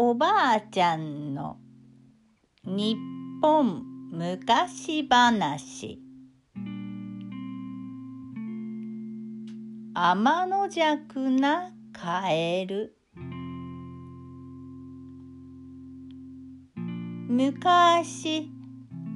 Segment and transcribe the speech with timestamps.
[0.00, 1.56] おばあちゃんの
[2.64, 2.96] 日
[3.42, 3.82] 本
[4.12, 6.00] 昔話。
[9.92, 12.94] 天の弱なカエル。
[16.76, 18.52] 昔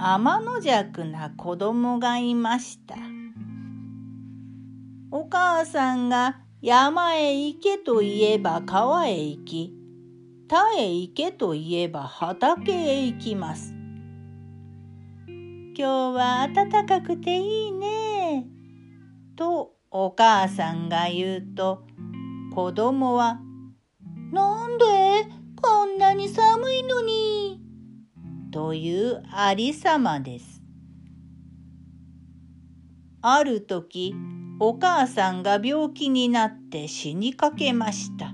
[0.00, 2.96] 天の弱な子供がいました。
[5.12, 9.81] お母さんが山へ行けと言えば川へ行き
[10.52, 13.72] 田へ行けと言えば畑へ行きます
[15.26, 18.44] 今日は暖かくていいね
[19.34, 21.86] とお母さんが言うと
[22.54, 23.40] 子供は
[24.30, 24.84] 「なんで
[25.56, 27.58] こんなに寒いのに」
[28.52, 30.62] というありさまです。
[33.22, 34.14] ある時
[34.60, 38.31] お母さんが病気になって死にかけました。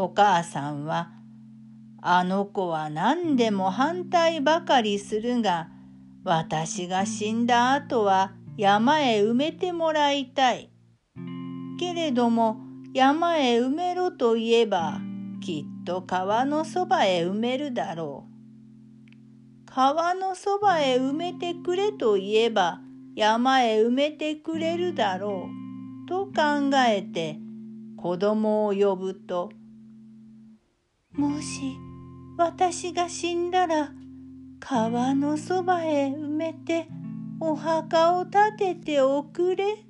[0.00, 1.10] お母さんは
[2.00, 5.70] 「あの子は何でも反対ばかりするが
[6.22, 10.70] 私が死んだ後は山へ埋めてもらいたい。
[11.80, 12.60] けれども
[12.94, 15.00] 山へ埋めろと言えば
[15.40, 19.66] きっと川のそばへ埋めるだろう。
[19.66, 22.80] 川のそばへ埋めてくれと言えば
[23.16, 25.48] 山へ埋めてくれるだろ
[26.04, 26.08] う。
[26.08, 27.40] と考えて
[27.96, 29.50] 子供を呼ぶと
[31.18, 31.76] 「もし
[32.36, 33.92] 私が死んだら
[34.60, 36.86] 川のそばへ埋めて
[37.40, 39.84] お墓を建てておくれ。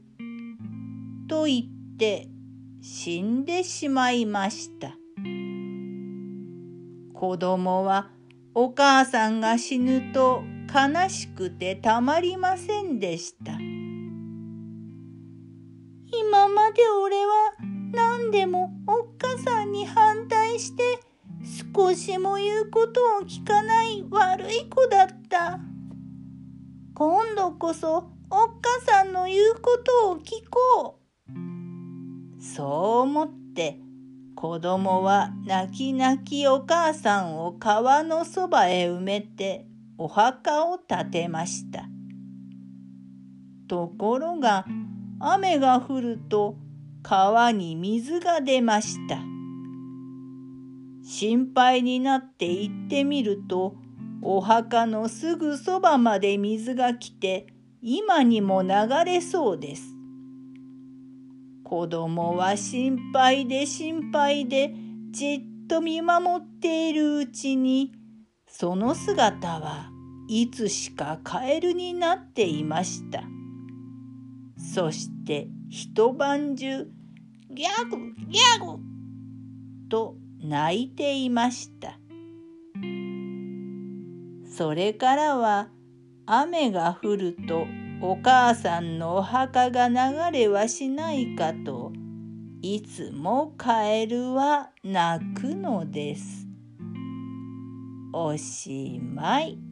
[1.28, 2.28] と言って
[2.80, 4.96] 死んでしまいました。
[7.12, 8.10] 子供は
[8.54, 10.42] お母さんが死ぬと
[10.74, 13.52] 悲しくてたまりませんでした。
[16.10, 17.52] 今まで俺は
[17.92, 19.37] 何でもおっか
[21.88, 25.58] 少しも言うことを聞かない悪い子だった。
[26.94, 31.00] 今度こそおっかさんの言うことを聞こ
[31.30, 32.42] う。
[32.42, 32.68] そう
[33.04, 33.78] 思って
[34.34, 39.66] 子供は泣き泣きお母さんを川のそばへ埋めて
[39.96, 41.86] お墓を建てました。
[43.66, 44.66] ところが
[45.20, 46.54] 雨が降ると
[47.02, 49.37] 川に水が出ました。
[51.10, 53.76] 心配になって行ってみると
[54.20, 57.46] お墓のすぐそばまで水が来て
[57.80, 58.68] 今にも流
[59.06, 59.94] れそうです。
[61.64, 64.74] 子供は心配で心配で
[65.10, 67.94] じっと見守っているうちに
[68.46, 69.90] その姿は
[70.28, 73.22] いつしかカエルになっていました。
[74.74, 76.86] そして一晩中
[77.50, 77.96] ギャグ
[78.28, 78.82] ギャグ
[79.88, 81.98] と泣いていました。
[84.56, 85.68] それからは
[86.26, 87.66] 雨が降ると
[88.00, 89.94] お母さんのお墓が流
[90.32, 91.92] れはしないかと
[92.60, 96.46] いつもカエルは泣くのです。
[98.12, 99.67] おしまい。